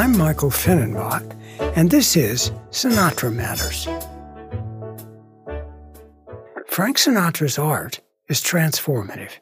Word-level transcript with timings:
I'm 0.00 0.16
Michael 0.16 0.48
Finnenbach, 0.48 1.36
and 1.76 1.90
this 1.90 2.16
is 2.16 2.52
Sinatra 2.70 3.30
Matters. 3.30 3.84
Frank 6.68 6.96
Sinatra's 6.96 7.58
art 7.58 8.00
is 8.26 8.40
transformative, 8.40 9.32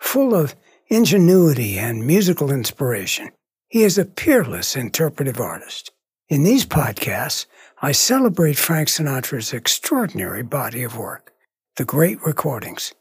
full 0.00 0.34
of 0.34 0.56
ingenuity 0.88 1.78
and 1.78 2.04
musical 2.04 2.50
inspiration. 2.50 3.30
He 3.68 3.84
is 3.84 3.96
a 3.96 4.04
peerless 4.04 4.74
interpretive 4.74 5.38
artist. 5.38 5.92
In 6.28 6.42
these 6.42 6.66
podcasts, 6.66 7.46
I 7.80 7.92
celebrate 7.92 8.58
Frank 8.58 8.88
Sinatra's 8.88 9.52
extraordinary 9.52 10.42
body 10.42 10.82
of 10.82 10.98
work, 10.98 11.32
the 11.76 11.84
great 11.84 12.20
recordings. 12.26 12.92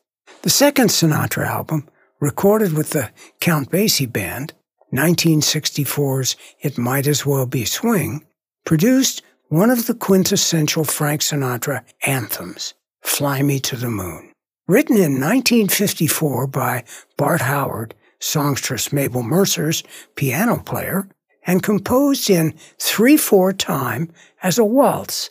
The 0.44 0.52
second 0.52 0.90
Sinatra 0.90 1.48
album, 1.48 1.90
recorded 2.20 2.74
with 2.74 2.92
the 2.92 3.10
Count 3.40 3.72
Basie 3.72 4.14
Band, 4.14 4.54
1964's 4.94 6.36
It 6.62 6.78
Might 6.78 7.08
As 7.08 7.26
Well 7.26 7.46
Be 7.46 7.66
Swing, 7.66 8.26
produced 8.66 9.22
one 9.50 9.70
of 9.70 9.88
the 9.88 9.94
quintessential 9.94 10.84
Frank 10.84 11.22
Sinatra 11.22 11.84
anthems, 12.06 12.74
Fly 13.02 13.42
Me 13.42 13.60
to 13.62 13.76
the 13.76 13.90
Moon. 13.90 14.32
Written 14.68 14.98
in 14.98 15.20
1954 15.20 16.48
by 16.48 16.84
Bart 17.18 17.42
Howard, 17.42 17.96
songstress 18.20 18.92
Mabel 18.92 19.24
Mercer's 19.24 19.84
piano 20.16 20.58
player, 20.58 21.08
and 21.46 21.64
composed 21.64 22.30
in 22.30 22.54
3-4 22.80 23.58
time 23.58 24.12
as 24.44 24.58
a 24.58 24.66
waltz, 24.66 25.30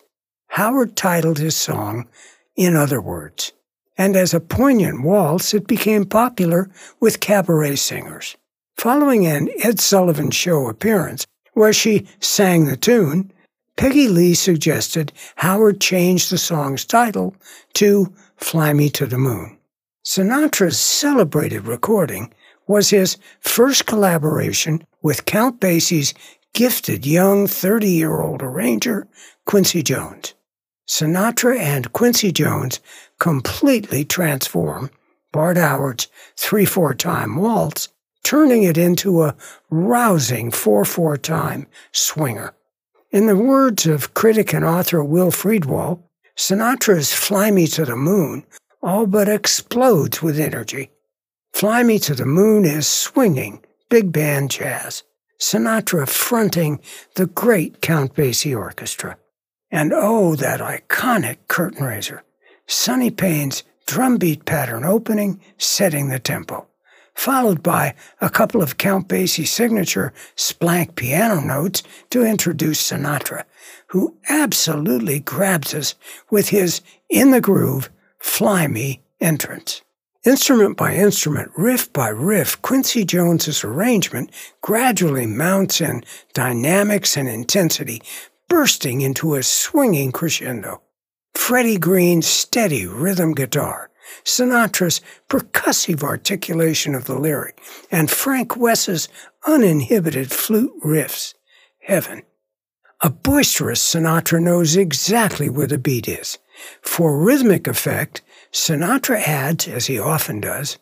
Howard 0.48 0.96
titled 0.96 1.38
his 1.38 1.54
song 1.54 2.08
In 2.56 2.74
Other 2.74 3.00
Words. 3.00 3.52
And 3.98 4.16
as 4.16 4.32
a 4.32 4.40
poignant 4.40 5.02
waltz, 5.02 5.52
it 5.52 5.66
became 5.66 6.06
popular 6.06 6.70
with 7.00 7.20
cabaret 7.20 7.76
singers. 7.76 8.36
Following 8.78 9.26
an 9.26 9.48
Ed 9.62 9.80
Sullivan 9.80 10.30
Show 10.30 10.68
appearance, 10.68 11.26
where 11.54 11.72
she 11.72 12.06
sang 12.20 12.66
the 12.66 12.76
tune, 12.76 13.32
Peggy 13.76 14.06
Lee 14.06 14.34
suggested 14.34 15.14
Howard 15.36 15.80
change 15.80 16.28
the 16.28 16.36
song's 16.36 16.84
title 16.84 17.34
to 17.72 18.12
Fly 18.36 18.74
Me 18.74 18.90
to 18.90 19.06
the 19.06 19.16
Moon. 19.16 19.56
Sinatra's 20.04 20.78
celebrated 20.78 21.66
recording 21.66 22.32
was 22.66 22.90
his 22.90 23.16
first 23.40 23.86
collaboration 23.86 24.86
with 25.00 25.24
Count 25.24 25.58
Basie's 25.58 26.12
gifted 26.52 27.06
young 27.06 27.46
30 27.46 27.88
year 27.88 28.20
old 28.20 28.42
arranger, 28.42 29.08
Quincy 29.46 29.82
Jones. 29.82 30.34
Sinatra 30.86 31.58
and 31.58 31.92
Quincy 31.94 32.30
Jones 32.30 32.80
completely 33.18 34.04
transformed 34.04 34.90
Bart 35.32 35.56
Howard's 35.56 36.08
3 36.36 36.66
4 36.66 36.94
time 36.94 37.36
waltz, 37.36 37.88
turning 38.26 38.64
it 38.64 38.76
into 38.76 39.22
a 39.22 39.36
rousing 39.70 40.50
4 40.50 40.84
4 40.84 41.16
time 41.16 41.64
swinger. 41.92 42.54
In 43.12 43.28
the 43.28 43.36
words 43.36 43.86
of 43.86 44.14
critic 44.14 44.52
and 44.52 44.64
author 44.64 45.04
Will 45.04 45.30
Friedwald, 45.30 46.00
Sinatra's 46.36 47.12
Fly 47.14 47.52
Me 47.52 47.68
to 47.68 47.84
the 47.84 47.94
Moon 47.94 48.44
all 48.82 49.06
but 49.06 49.28
explodes 49.28 50.22
with 50.22 50.40
energy. 50.40 50.90
Fly 51.52 51.84
Me 51.84 52.00
to 52.00 52.16
the 52.16 52.26
Moon 52.26 52.64
is 52.64 52.88
swinging, 52.88 53.64
big 53.90 54.10
band 54.10 54.50
jazz. 54.50 55.04
Sinatra 55.40 56.08
fronting 56.08 56.80
the 57.14 57.26
great 57.26 57.80
Count 57.80 58.14
Basie 58.14 58.58
Orchestra. 58.58 59.16
And 59.70 59.92
oh, 59.94 60.34
that 60.34 60.58
iconic 60.58 61.36
curtain 61.46 61.84
raiser. 61.84 62.24
Sonny 62.66 63.12
Payne's 63.12 63.62
drumbeat 63.86 64.44
pattern 64.46 64.84
opening, 64.84 65.40
setting 65.58 66.08
the 66.08 66.18
tempo 66.18 66.66
followed 67.16 67.62
by 67.62 67.94
a 68.20 68.30
couple 68.30 68.62
of 68.62 68.76
Count 68.76 69.08
Basie 69.08 69.46
signature 69.46 70.12
splank 70.36 70.94
piano 70.94 71.40
notes 71.40 71.82
to 72.10 72.22
introduce 72.24 72.80
Sinatra, 72.80 73.44
who 73.88 74.16
absolutely 74.28 75.20
grabs 75.20 75.74
us 75.74 75.94
with 76.30 76.50
his 76.50 76.82
in 77.08 77.30
the 77.30 77.40
groove, 77.40 77.90
fly 78.18 78.66
me 78.68 79.00
entrance. 79.20 79.82
Instrument 80.24 80.76
by 80.76 80.94
instrument, 80.94 81.50
riff 81.56 81.92
by 81.92 82.08
riff, 82.08 82.60
Quincy 82.60 83.04
Jones's 83.04 83.64
arrangement 83.64 84.30
gradually 84.60 85.26
mounts 85.26 85.80
in 85.80 86.02
dynamics 86.34 87.16
and 87.16 87.28
intensity, 87.28 88.02
bursting 88.48 89.00
into 89.00 89.36
a 89.36 89.42
swinging 89.42 90.12
crescendo. 90.12 90.82
Freddie 91.34 91.78
Green's 91.78 92.26
steady 92.26 92.86
rhythm 92.86 93.34
guitar, 93.34 93.88
Sinatra's 94.24 95.00
percussive 95.28 96.02
articulation 96.02 96.94
of 96.94 97.04
the 97.04 97.18
lyric, 97.18 97.60
and 97.90 98.10
Frank 98.10 98.56
Wess's 98.56 99.08
uninhibited 99.46 100.30
flute 100.30 100.72
riffs. 100.84 101.34
Heaven. 101.80 102.22
A 103.02 103.10
boisterous 103.10 103.82
Sinatra 103.82 104.42
knows 104.42 104.76
exactly 104.76 105.48
where 105.48 105.66
the 105.66 105.78
beat 105.78 106.08
is. 106.08 106.38
For 106.80 107.18
rhythmic 107.18 107.66
effect, 107.66 108.22
Sinatra 108.52 109.20
adds, 109.20 109.68
as 109.68 109.86
he 109.86 109.98
often 109.98 110.40
does, 110.40 110.78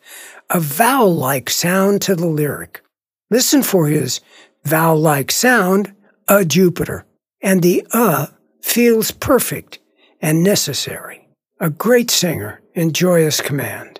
a 0.49 0.59
vowel 0.59 1.13
like 1.13 1.49
sound 1.49 2.01
to 2.03 2.15
the 2.15 2.27
lyric. 2.27 2.81
Listen 3.29 3.63
for 3.63 3.87
his 3.87 4.21
vowel 4.63 4.99
like 4.99 5.31
sound, 5.31 5.93
a 6.27 6.45
Jupiter, 6.45 7.05
and 7.41 7.61
the 7.61 7.85
uh 7.91 8.27
feels 8.61 9.11
perfect 9.11 9.79
and 10.21 10.43
necessary. 10.43 11.27
A 11.59 11.69
great 11.69 12.09
singer 12.09 12.61
in 12.75 12.91
joyous 12.91 13.41
command. 13.41 13.99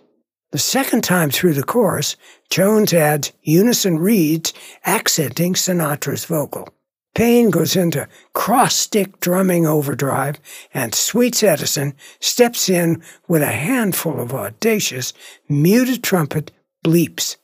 The 0.51 0.59
second 0.59 1.03
time 1.03 1.31
through 1.31 1.53
the 1.53 1.63
chorus, 1.63 2.15
Jones 2.49 2.93
adds 2.93 3.31
unison 3.41 3.97
reeds 3.97 4.53
accenting 4.85 5.53
Sinatra's 5.53 6.25
vocal. 6.25 6.69
Payne 7.15 7.49
goes 7.49 7.77
into 7.77 8.07
cross 8.33 8.75
stick 8.75 9.21
drumming 9.21 9.65
overdrive, 9.65 10.35
and 10.73 10.93
Sweets 10.93 11.43
Edison 11.43 11.95
steps 12.19 12.69
in 12.69 13.01
with 13.29 13.41
a 13.41 13.47
handful 13.47 14.19
of 14.19 14.33
audacious, 14.33 15.13
muted 15.47 16.03
trumpet 16.03 16.51
bleeps. 16.85 17.37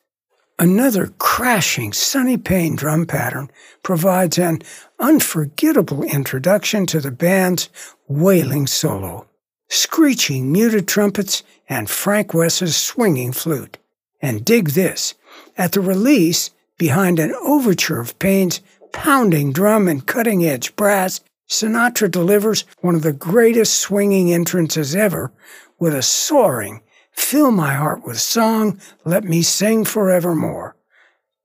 Another 0.60 1.08
crashing 1.18 1.94
Sonny 1.94 2.38
Payne 2.38 2.76
drum 2.76 3.06
pattern 3.06 3.50
provides 3.82 4.38
an 4.38 4.62
unforgettable 5.00 6.04
introduction 6.04 6.86
to 6.88 7.00
the 7.00 7.12
band's 7.12 7.70
wailing 8.08 8.68
solo 8.68 9.28
screeching 9.72 10.52
muted 10.52 10.88
trumpets, 10.88 11.44
and 11.70 11.90
Frank 11.90 12.34
Wess's 12.34 12.76
swinging 12.76 13.32
flute. 13.32 13.78
And 14.22 14.46
dig 14.46 14.72
this 14.72 15.16
at 15.58 15.72
the 15.72 15.82
release, 15.82 16.52
behind 16.78 17.20
an 17.20 17.34
overture 17.42 18.00
of 18.00 18.20
Payne's 18.20 18.60
pounding 18.92 19.54
drum 19.54 19.88
and 19.88 20.06
cutting 20.06 20.46
edge 20.46 20.76
brass, 20.76 21.22
Sinatra 21.50 22.12
delivers 22.12 22.66
one 22.82 22.96
of 22.96 23.02
the 23.02 23.14
greatest 23.14 23.80
swinging 23.80 24.32
entrances 24.34 24.96
ever 24.96 25.32
with 25.80 25.96
a 25.96 26.02
soaring, 26.02 26.82
Fill 27.12 27.52
my 27.52 27.74
heart 27.74 28.06
with 28.06 28.20
song, 28.20 28.80
let 29.04 29.24
me 29.24 29.42
sing 29.42 29.84
forevermore. 29.86 30.76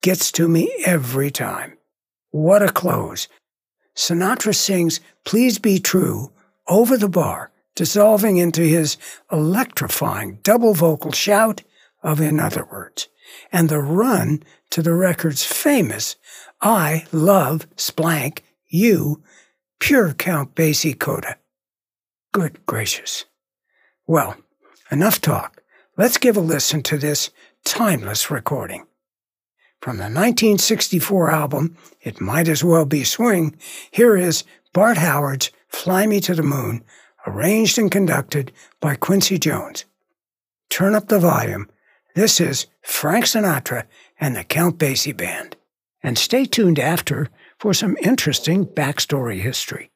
Gets 0.03 0.31
to 0.33 0.49
me 0.49 0.73
every 0.85 1.31
time. 1.31 1.77
What 2.31 2.63
a 2.63 2.69
close. 2.69 3.29
Sinatra 3.95 4.55
sings 4.55 5.01
Please 5.25 5.59
Be 5.59 5.79
True 5.79 6.31
over 6.69 6.97
the 6.97 7.09
bar 7.09 7.51
dissolving 7.77 8.39
into 8.39 8.63
his 8.63 8.97
electrifying 9.31 10.41
double 10.43 10.75
vocal 10.75 11.13
shout 11.13 11.63
of 12.03 12.21
In 12.21 12.41
Other 12.41 12.65
Words, 12.65 13.09
and 13.53 13.69
the 13.69 13.79
run 13.79 14.43
to 14.71 14.83
the 14.83 14.95
record's 14.95 15.45
famous 15.45 16.17
I 16.61 17.07
Love 17.13 17.69
Splank 17.77 18.41
You, 18.67 19.23
pure 19.79 20.15
Count 20.15 20.55
Basie 20.57 20.99
coda. 20.99 21.37
Good 22.33 22.65
gracious. 22.67 23.27
Well, 24.07 24.37
enough 24.91 25.21
talk. 25.21 25.63
Let's 25.97 26.19
give 26.19 26.37
a 26.37 26.41
listen 26.41 26.83
to 26.85 26.99
this 26.99 27.31
timeless 27.65 28.31
recording. 28.31 28.87
From 29.81 29.99
the 29.99 30.05
1964 30.05 31.31
album, 31.31 31.77
It 32.01 32.21
Might 32.21 32.49
As 32.49 32.65
Well 32.65 32.87
Be 32.87 33.05
Swing, 33.05 33.57
here 33.91 34.17
is 34.17 34.45
Bart 34.73 34.97
Howard's 34.97 35.51
Fly 35.69 36.07
Me 36.07 36.21
to 36.21 36.35
the 36.35 36.43
Moon 36.43 36.83
arranged 37.27 37.79
and 37.79 37.91
conducted 37.91 38.53
by 38.81 38.95
Quincy 38.95 39.39
Jones. 39.39 39.85
Turn 40.71 40.95
up 40.95 41.09
the 41.09 41.19
volume. 41.19 41.69
This 42.15 42.41
is 42.41 42.67
Frank 42.83 43.25
Sinatra 43.25 43.85
and 44.19 44.37
the 44.37 44.45
Count 44.45 44.79
Basie 44.79 45.17
Band. 45.17 45.57
And 46.03 46.17
stay 46.17 46.45
tuned 46.45 46.79
after 46.79 47.29
for 47.59 47.75
some 47.75 47.97
interesting 48.03 48.65
backstory 48.65 49.41
history. 49.41 49.91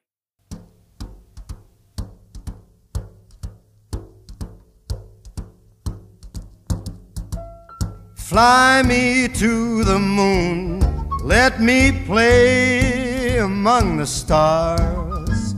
Fly 8.15 8.81
me 8.83 9.27
to 9.27 9.83
the 9.83 9.99
moon, 9.99 10.79
let 11.21 11.59
me 11.59 11.91
play 12.05 13.37
among 13.39 13.97
the 13.97 14.07
stars, 14.07 15.51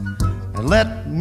and 0.56 0.68
let 0.68 1.03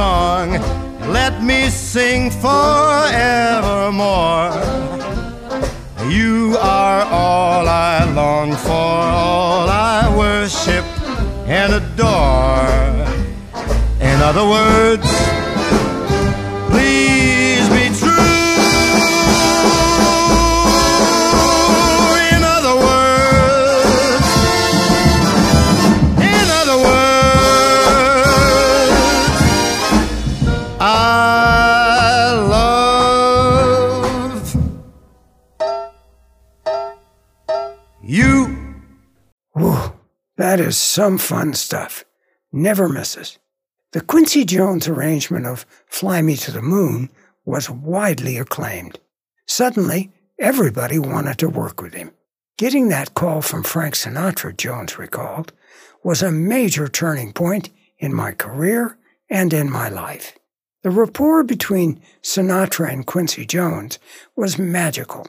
Song. 0.00 0.50
Let 1.18 1.34
me 1.42 1.68
sing 1.68 2.30
forevermore. 2.30 4.48
You 6.16 6.56
are 6.58 6.79
is 40.60 40.76
some 40.76 41.18
fun 41.18 41.54
stuff. 41.54 42.04
Never 42.52 42.88
misses. 42.88 43.38
The 43.92 44.00
Quincy 44.00 44.44
Jones 44.44 44.86
arrangement 44.86 45.46
of 45.46 45.66
Fly 45.86 46.22
Me 46.22 46.36
to 46.36 46.52
the 46.52 46.62
Moon 46.62 47.10
was 47.44 47.68
widely 47.68 48.36
acclaimed. 48.36 49.00
Suddenly, 49.46 50.12
everybody 50.38 50.98
wanted 50.98 51.38
to 51.38 51.48
work 51.48 51.82
with 51.82 51.94
him. 51.94 52.12
Getting 52.56 52.88
that 52.88 53.14
call 53.14 53.42
from 53.42 53.64
Frank 53.64 53.94
Sinatra, 53.94 54.56
Jones 54.56 54.98
recalled, 54.98 55.52
was 56.04 56.22
a 56.22 56.30
major 56.30 56.86
turning 56.86 57.32
point 57.32 57.70
in 57.98 58.14
my 58.14 58.32
career 58.32 58.96
and 59.28 59.52
in 59.52 59.70
my 59.70 59.88
life. 59.88 60.38
The 60.82 60.90
rapport 60.90 61.42
between 61.42 62.00
Sinatra 62.22 62.92
and 62.92 63.06
Quincy 63.06 63.44
Jones 63.44 63.98
was 64.36 64.58
magical. 64.58 65.26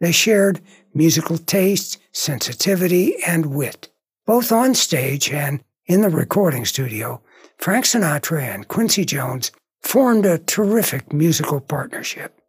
They 0.00 0.12
shared 0.12 0.60
musical 0.94 1.36
taste, 1.36 1.98
sensitivity, 2.12 3.22
and 3.26 3.54
wit. 3.54 3.89
Both 4.30 4.52
on 4.52 4.76
stage 4.76 5.28
and 5.32 5.60
in 5.86 6.02
the 6.02 6.08
recording 6.08 6.64
studio, 6.64 7.20
Frank 7.58 7.84
Sinatra 7.84 8.40
and 8.40 8.68
Quincy 8.68 9.04
Jones 9.04 9.50
formed 9.82 10.24
a 10.24 10.38
terrific 10.38 11.12
musical 11.12 11.60
partnership. 11.60 12.40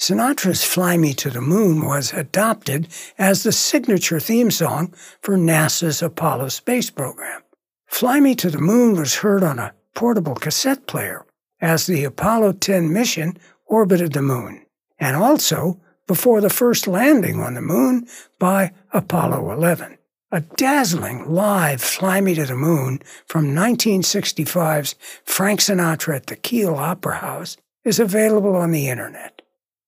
Sinatra's 0.00 0.64
Fly 0.64 0.96
Me 0.96 1.14
to 1.14 1.30
the 1.30 1.40
Moon 1.40 1.84
was 1.84 2.12
adopted 2.12 2.88
as 3.18 3.44
the 3.44 3.52
signature 3.52 4.18
theme 4.18 4.50
song 4.50 4.92
for 5.22 5.36
NASA's 5.36 6.02
Apollo 6.02 6.48
space 6.48 6.90
program. 6.90 7.42
Fly 7.86 8.18
Me 8.18 8.34
to 8.34 8.50
the 8.50 8.58
Moon 8.58 8.96
was 8.96 9.18
heard 9.18 9.44
on 9.44 9.60
a 9.60 9.74
portable 9.94 10.34
cassette 10.34 10.88
player 10.88 11.24
as 11.60 11.86
the 11.86 12.02
Apollo 12.02 12.54
10 12.54 12.92
mission 12.92 13.38
orbited 13.66 14.12
the 14.12 14.22
moon, 14.22 14.66
and 14.98 15.14
also 15.14 15.80
before 16.08 16.40
the 16.40 16.50
first 16.50 16.88
landing 16.88 17.38
on 17.38 17.54
the 17.54 17.62
moon 17.62 18.08
by 18.40 18.72
Apollo 18.92 19.52
11. 19.52 19.97
A 20.30 20.42
dazzling 20.42 21.32
live 21.32 21.80
Fly 21.80 22.20
Me 22.20 22.34
to 22.34 22.44
the 22.44 22.54
Moon 22.54 23.00
from 23.24 23.54
1965's 23.54 24.94
Frank 25.24 25.60
Sinatra 25.60 26.16
at 26.16 26.26
the 26.26 26.36
Kiel 26.36 26.74
Opera 26.74 27.16
House 27.16 27.56
is 27.82 27.98
available 27.98 28.54
on 28.54 28.70
the 28.70 28.90
internet, 28.90 29.40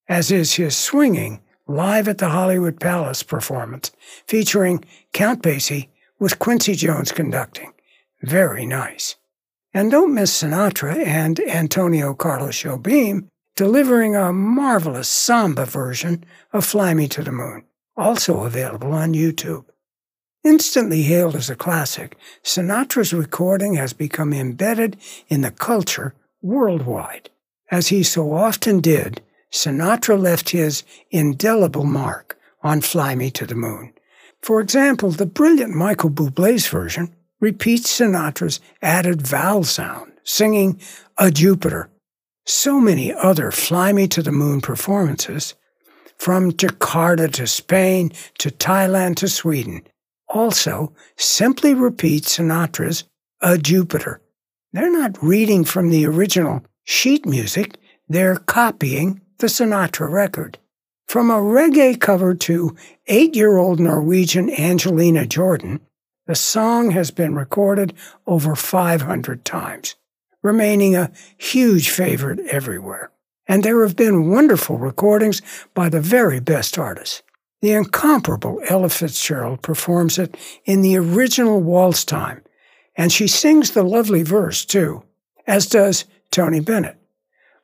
as 0.08 0.30
is 0.30 0.54
his 0.54 0.74
swinging 0.74 1.42
Live 1.68 2.08
at 2.08 2.16
the 2.16 2.30
Hollywood 2.30 2.80
Palace 2.80 3.22
performance 3.22 3.92
featuring 4.26 4.82
Count 5.12 5.42
Basie 5.42 5.88
with 6.18 6.38
Quincy 6.38 6.74
Jones 6.74 7.12
conducting. 7.12 7.74
Very 8.22 8.64
nice. 8.64 9.16
And 9.74 9.90
don't 9.90 10.14
miss 10.14 10.42
Sinatra 10.42 11.04
and 11.04 11.38
Antonio 11.40 12.14
Carlos 12.14 12.62
Jobim 12.62 13.28
delivering 13.56 14.16
a 14.16 14.32
marvelous 14.32 15.10
samba 15.10 15.66
version 15.66 16.24
of 16.54 16.64
Fly 16.64 16.94
Me 16.94 17.08
to 17.08 17.22
the 17.22 17.30
Moon, 17.30 17.62
also 17.94 18.44
available 18.44 18.94
on 18.94 19.12
YouTube. 19.12 19.66
Instantly 20.42 21.02
hailed 21.02 21.36
as 21.36 21.50
a 21.50 21.54
classic, 21.54 22.16
Sinatra's 22.42 23.12
recording 23.12 23.74
has 23.74 23.92
become 23.92 24.32
embedded 24.32 24.96
in 25.28 25.42
the 25.42 25.50
culture 25.50 26.14
worldwide. 26.40 27.28
As 27.70 27.88
he 27.88 28.02
so 28.02 28.32
often 28.32 28.80
did, 28.80 29.20
Sinatra 29.52 30.18
left 30.18 30.50
his 30.50 30.82
indelible 31.10 31.84
mark 31.84 32.38
on 32.62 32.80
Fly 32.80 33.14
Me 33.14 33.30
to 33.32 33.44
the 33.44 33.54
Moon. 33.54 33.92
For 34.42 34.60
example, 34.60 35.10
the 35.10 35.26
brilliant 35.26 35.74
Michael 35.74 36.10
Bublé's 36.10 36.66
version 36.66 37.14
repeats 37.40 38.00
Sinatra's 38.00 38.60
added 38.80 39.26
vowel 39.26 39.64
sound, 39.64 40.12
singing 40.24 40.80
A 41.18 41.30
Jupiter. 41.30 41.90
So 42.46 42.80
many 42.80 43.12
other 43.12 43.50
Fly 43.50 43.92
Me 43.92 44.08
to 44.08 44.22
the 44.22 44.32
Moon 44.32 44.62
performances, 44.62 45.54
from 46.16 46.52
Jakarta 46.52 47.30
to 47.32 47.46
Spain 47.46 48.12
to 48.38 48.50
Thailand 48.50 49.16
to 49.16 49.28
Sweden, 49.28 49.82
also 50.30 50.94
simply 51.16 51.74
repeat 51.74 52.24
Sinatra's 52.24 53.04
A 53.40 53.58
Jupiter. 53.58 54.20
They're 54.72 54.92
not 54.92 55.22
reading 55.22 55.64
from 55.64 55.90
the 55.90 56.06
original 56.06 56.64
sheet 56.84 57.26
music, 57.26 57.76
they're 58.08 58.36
copying 58.36 59.20
the 59.38 59.48
Sinatra 59.48 60.10
record. 60.10 60.58
From 61.08 61.30
a 61.30 61.40
reggae 61.40 62.00
cover 62.00 62.34
to 62.34 62.76
eight 63.08 63.34
year 63.34 63.56
old 63.56 63.80
Norwegian 63.80 64.48
Angelina 64.50 65.26
Jordan, 65.26 65.80
the 66.26 66.36
song 66.36 66.92
has 66.92 67.10
been 67.10 67.34
recorded 67.34 67.92
over 68.26 68.54
500 68.54 69.44
times, 69.44 69.96
remaining 70.42 70.94
a 70.94 71.10
huge 71.36 71.90
favorite 71.90 72.38
everywhere. 72.50 73.10
And 73.48 73.64
there 73.64 73.82
have 73.82 73.96
been 73.96 74.30
wonderful 74.30 74.78
recordings 74.78 75.42
by 75.74 75.88
the 75.88 76.00
very 76.00 76.38
best 76.38 76.78
artists. 76.78 77.22
The 77.62 77.72
incomparable 77.72 78.60
Ella 78.68 78.88
Fitzgerald 78.88 79.62
performs 79.62 80.18
it 80.18 80.36
in 80.64 80.82
the 80.82 80.96
original 80.96 81.60
waltz 81.60 82.04
time, 82.04 82.42
and 82.96 83.12
she 83.12 83.26
sings 83.26 83.72
the 83.72 83.82
lovely 83.82 84.22
verse 84.22 84.64
too, 84.64 85.02
as 85.46 85.66
does 85.66 86.04
Tony 86.30 86.60
Bennett. 86.60 86.96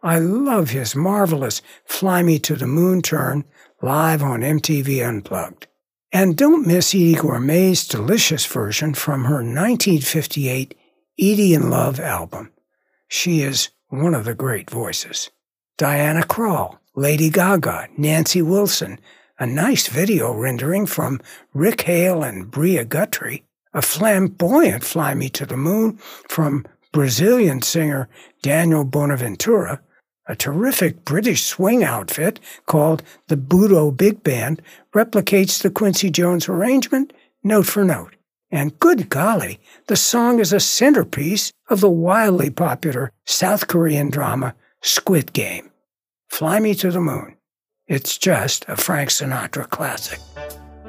I 0.03 0.19
love 0.19 0.71
his 0.71 0.95
marvelous 0.95 1.63
Fly 1.85 2.23
Me 2.23 2.39
to 2.41 2.55
the 2.57 2.67
Moon 2.67 3.01
turn 3.03 3.45
live 3.83 4.23
on 4.23 4.41
MTV 4.41 5.07
Unplugged. 5.07 5.67
And 6.13 6.37
don't 6.37 6.67
miss 6.67 6.95
Eydie 6.95 7.17
Gormé's 7.17 7.87
delicious 7.87 8.47
version 8.47 8.95
from 8.95 9.25
her 9.25 9.37
1958 9.37 10.75
Eydie 11.19 11.55
in 11.55 11.71
Love 11.71 11.99
album. 11.99 12.53
She 13.09 13.43
is 13.43 13.71
one 13.89 14.15
of 14.15 14.25
the 14.25 14.35
great 14.35 14.71
voices. 14.71 15.31
Diana 15.77 16.23
Krall, 16.23 16.79
Lady 16.95 17.29
Gaga, 17.29 17.89
Nancy 17.97 18.43
Wilson, 18.43 18.99
a 19.39 19.47
nice 19.47 19.89
video 19.89 20.33
rendering 20.33 20.87
from 20.87 21.21
Rick 21.53 21.83
Hale 21.83 22.23
and 22.23 22.51
Bria 22.51 22.85
Guthrie, 22.85 23.45
a 23.75 23.83
flamboyant 23.83 24.83
Fly 24.83 25.15
Me 25.15 25.29
to 25.31 25.45
the 25.45 25.57
Moon 25.57 25.99
from 26.29 26.65
Brazilian 26.93 27.61
singer 27.61 28.09
Daniel 28.41 28.85
Boaventura, 28.85 29.81
a 30.27 30.35
terrific 30.35 31.05
British 31.05 31.45
swing 31.45 31.85
outfit 31.85 32.41
called 32.65 33.03
the 33.29 33.37
Budo 33.37 33.95
Big 33.95 34.23
Band 34.23 34.63
replicates 34.95 35.63
the 35.63 35.71
Quincy 35.71 36.11
Jones 36.11 36.49
arrangement 36.49 37.13
note 37.45 37.67
for 37.67 37.85
note. 37.85 38.17
And 38.51 38.79
good 38.79 39.09
golly, 39.09 39.61
the 39.89 39.97
song 39.97 40.41
is 40.41 40.53
a 40.53 40.61
centerpiece 40.61 41.53
of 41.69 41.81
the 41.81 41.91
wildly 41.91 42.49
popular 42.49 43.13
South 43.27 43.67
Korean 43.67 44.09
drama 44.09 44.55
Squid 44.83 45.33
Game. 45.33 45.71
Fly 46.29 46.61
Me 46.61 46.75
to 46.77 46.91
the 46.91 47.01
Moon. 47.01 47.36
It's 47.89 48.19
just 48.19 48.65
a 48.67 48.77
Frank 48.77 49.11
Sinatra 49.11 49.71
classic. 49.71 50.19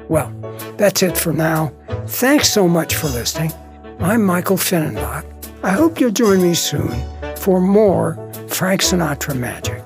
Well, 0.08 0.32
that's 0.76 1.00
it 1.00 1.16
for 1.16 1.32
now. 1.32 1.72
Thanks 2.08 2.50
so 2.50 2.66
much 2.66 2.96
for 2.96 3.06
listening. 3.06 3.52
I'm 4.00 4.24
Michael 4.24 4.56
Finnenbach. 4.56 5.24
I 5.62 5.70
hope 5.70 6.00
you'll 6.00 6.10
join 6.10 6.42
me 6.42 6.54
soon 6.54 6.92
for 7.36 7.60
more 7.60 8.14
Frank 8.48 8.80
Sinatra 8.80 9.38
magic. 9.38 9.80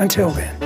Until 0.00 0.30
then. 0.30 0.59